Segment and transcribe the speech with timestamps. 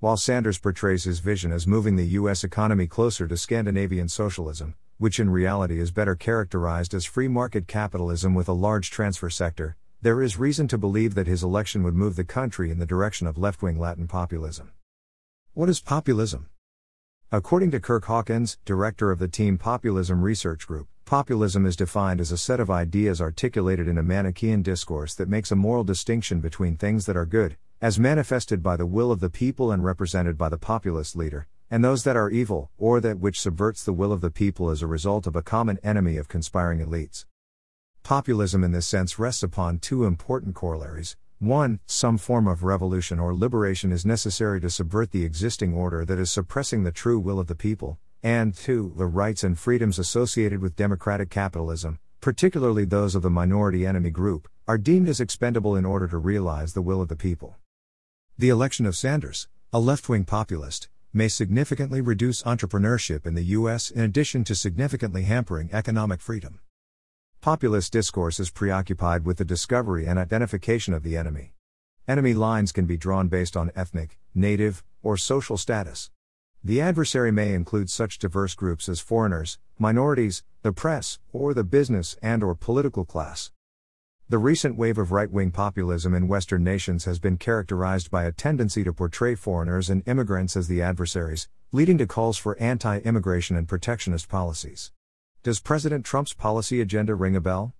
[0.00, 2.44] While Sanders portrays his vision as moving the U.S.
[2.44, 8.32] economy closer to Scandinavian socialism, which in reality is better characterized as free market capitalism
[8.32, 12.14] with a large transfer sector, there is reason to believe that his election would move
[12.14, 14.70] the country in the direction of left wing Latin populism.
[15.54, 16.48] What is populism?
[17.32, 22.30] According to Kirk Hawkins, director of the Team Populism Research Group, populism is defined as
[22.30, 26.76] a set of ideas articulated in a Manichaean discourse that makes a moral distinction between
[26.76, 30.48] things that are good, as manifested by the will of the people and represented by
[30.48, 34.20] the populist leader, and those that are evil, or that which subverts the will of
[34.20, 37.24] the people as a result of a common enemy of conspiring elites.
[38.02, 41.16] Populism in this sense rests upon two important corollaries.
[41.38, 41.78] 1.
[41.86, 46.32] Some form of revolution or liberation is necessary to subvert the existing order that is
[46.32, 47.98] suppressing the true will of the people.
[48.24, 48.94] And 2.
[48.96, 54.48] The rights and freedoms associated with democratic capitalism, particularly those of the minority enemy group,
[54.66, 57.56] are deemed as expendable in order to realize the will of the people.
[58.40, 63.90] The election of Sanders, a left wing populist, may significantly reduce entrepreneurship in the U.S.
[63.90, 66.60] in addition to significantly hampering economic freedom.
[67.40, 71.54] Populist discourse is preoccupied with the discovery and identification of the enemy.
[72.06, 76.12] Enemy lines can be drawn based on ethnic, native, or social status.
[76.62, 82.16] The adversary may include such diverse groups as foreigners, minorities, the press, or the business
[82.22, 83.50] and or political class.
[84.30, 88.84] The recent wave of right-wing populism in western nations has been characterized by a tendency
[88.84, 94.28] to portray foreigners and immigrants as the adversaries, leading to calls for anti-immigration and protectionist
[94.28, 94.92] policies.
[95.42, 97.72] Does President Trump's policy agenda ring a bell?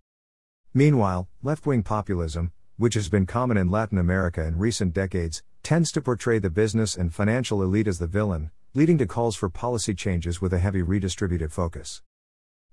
[0.72, 5.92] Meanwhile, left wing populism, which has been common in Latin America in recent decades, tends
[5.92, 9.92] to portray the business and financial elite as the villain, leading to calls for policy
[9.92, 12.00] changes with a heavy redistributive focus.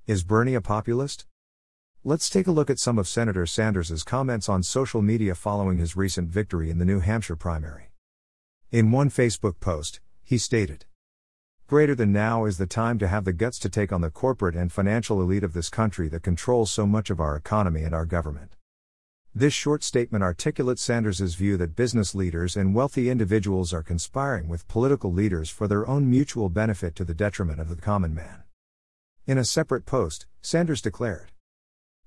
[0.08, 1.26] Is Bernie a populist?
[2.08, 5.96] Let's take a look at some of Senator Sanders' comments on social media following his
[5.96, 7.90] recent victory in the New Hampshire primary.
[8.72, 10.86] In one Facebook post, he stated,
[11.66, 14.56] Greater than now is the time to have the guts to take on the corporate
[14.56, 18.06] and financial elite of this country that controls so much of our economy and our
[18.06, 18.56] government.
[19.34, 24.68] This short statement articulates Sanders' view that business leaders and wealthy individuals are conspiring with
[24.68, 28.44] political leaders for their own mutual benefit to the detriment of the common man.
[29.26, 31.32] In a separate post, Sanders declared,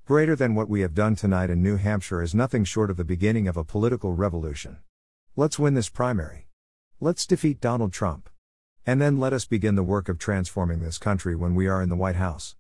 [0.09, 3.05] Greater than what we have done tonight in New Hampshire is nothing short of the
[3.05, 4.79] beginning of a political revolution.
[5.37, 6.47] Let's win this primary.
[6.99, 8.31] Let's defeat Donald Trump.
[8.87, 11.91] And then let us begin the work of transforming this country when we are in
[11.91, 12.57] the White House.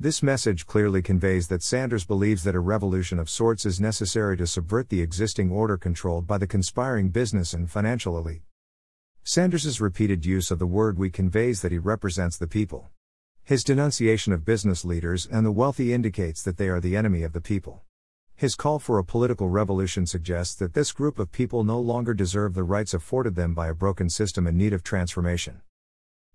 [0.00, 4.44] This message clearly conveys that Sanders believes that a revolution of sorts is necessary to
[4.44, 8.42] subvert the existing order controlled by the conspiring business and financial elite.
[9.22, 12.90] Sanders's repeated use of the word we conveys that he represents the people.
[13.46, 17.34] His denunciation of business leaders and the wealthy indicates that they are the enemy of
[17.34, 17.82] the people.
[18.34, 22.54] His call for a political revolution suggests that this group of people no longer deserve
[22.54, 25.60] the rights afforded them by a broken system in need of transformation.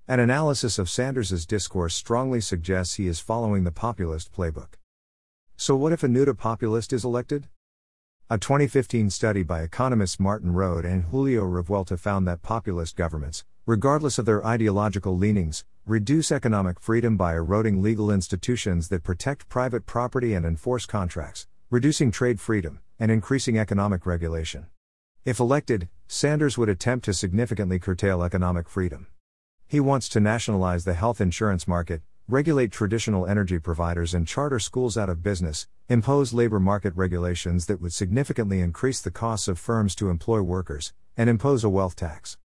[0.08, 4.76] An analysis of Sanders's discourse strongly suggests he is following the populist playbook.
[5.58, 7.48] So what if a new populist is elected?
[8.30, 14.20] A 2015 study by economists Martin Rode and Julio Revuelta found that populist governments, regardless
[14.20, 20.36] of their ideological leanings, reduce economic freedom by eroding legal institutions that protect private property
[20.36, 24.68] and enforce contracts, reducing trade freedom, and increasing economic regulation.
[25.26, 29.08] If elected, Sanders would attempt to significantly curtail economic freedom.
[29.66, 34.96] He wants to nationalize the health insurance market, regulate traditional energy providers and charter schools
[34.96, 39.96] out of business, impose labor market regulations that would significantly increase the costs of firms
[39.96, 42.38] to employ workers, and impose a wealth tax.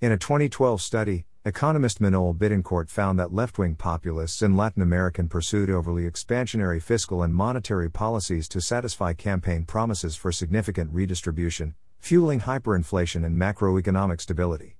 [0.00, 5.22] In a 2012 study, Economist Manoel Bittencourt found that left wing populists in Latin America
[5.24, 12.40] pursued overly expansionary fiscal and monetary policies to satisfy campaign promises for significant redistribution, fueling
[12.40, 14.78] hyperinflation and macroeconomic stability.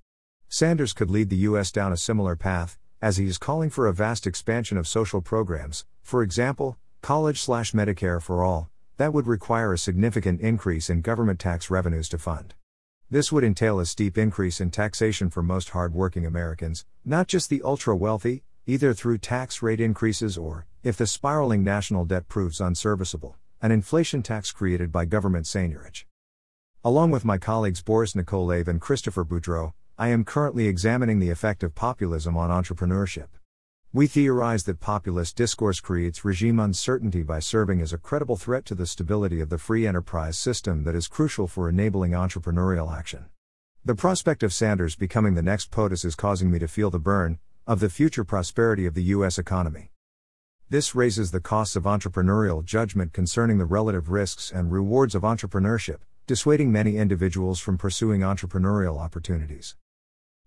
[0.48, 1.70] Sanders could lead the U.S.
[1.70, 5.84] down a similar path, as he is calling for a vast expansion of social programs,
[6.00, 11.38] for example, college slash Medicare for all, that would require a significant increase in government
[11.38, 12.54] tax revenues to fund.
[13.10, 17.60] This would entail a steep increase in taxation for most hard-working Americans, not just the
[17.62, 23.70] ultra-wealthy, either through tax rate increases or, if the spiraling national debt proves unserviceable, an
[23.70, 26.06] inflation tax created by government seigniorage.
[26.82, 31.62] Along with my colleagues Boris Nikolaev and Christopher Boudreaux, I am currently examining the effect
[31.62, 33.28] of populism on entrepreneurship.
[33.94, 38.74] We theorize that populist discourse creates regime uncertainty by serving as a credible threat to
[38.74, 43.26] the stability of the free enterprise system that is crucial for enabling entrepreneurial action.
[43.84, 47.38] The prospect of Sanders becoming the next POTUS is causing me to feel the burn
[47.68, 49.38] of the future prosperity of the U.S.
[49.38, 49.92] economy.
[50.68, 55.98] This raises the costs of entrepreneurial judgment concerning the relative risks and rewards of entrepreneurship,
[56.26, 59.76] dissuading many individuals from pursuing entrepreneurial opportunities.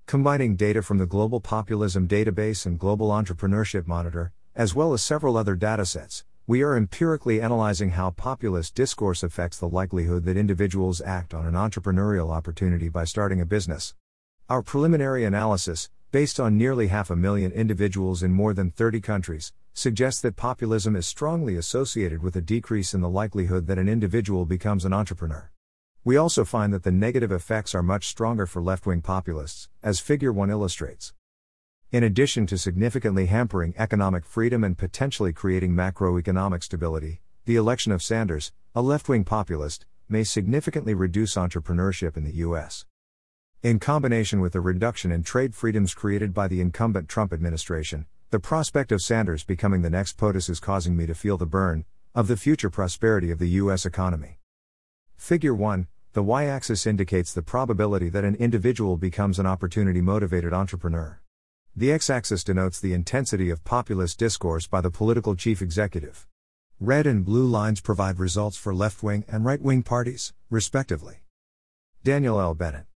[0.08, 5.36] Combining data from the Global Populism Database and Global Entrepreneurship Monitor, as well as several
[5.36, 11.34] other datasets, we are empirically analyzing how populist discourse affects the likelihood that individuals act
[11.34, 13.96] on an entrepreneurial opportunity by starting a business.
[14.48, 19.52] Our preliminary analysis, based on nearly half a million individuals in more than 30 countries,
[19.74, 24.46] suggests that populism is strongly associated with a decrease in the likelihood that an individual
[24.46, 25.52] becomes an entrepreneur.
[26.08, 30.00] We also find that the negative effects are much stronger for left wing populists, as
[30.00, 31.12] Figure 1 illustrates.
[31.92, 38.02] In addition to significantly hampering economic freedom and potentially creating macroeconomic stability, the election of
[38.02, 42.86] Sanders, a left wing populist, may significantly reduce entrepreneurship in the U.S.
[43.62, 48.40] In combination with the reduction in trade freedoms created by the incumbent Trump administration, the
[48.40, 51.84] prospect of Sanders becoming the next POTUS is causing me to feel the burn
[52.16, 53.86] of the future prosperity of the U.S.
[53.86, 54.40] economy.
[55.18, 55.88] Figure 1
[56.18, 61.22] The y axis indicates the probability that an individual becomes an opportunity motivated entrepreneur.
[61.76, 66.26] The x axis denotes the intensity of populist discourse by the political chief executive.
[66.80, 71.18] Red and blue lines provide results for left wing and right wing parties, respectively.
[72.04, 72.56] Daniel L.
[72.56, 72.88] Bennett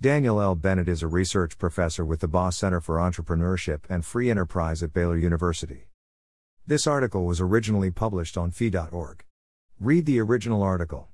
[0.00, 0.56] Daniel L.
[0.56, 4.92] Bennett is a research professor with the Baugh Center for Entrepreneurship and Free Enterprise at
[4.92, 5.86] Baylor University.
[6.66, 9.24] This article was originally published on fee.org.
[9.78, 11.09] Read the original article.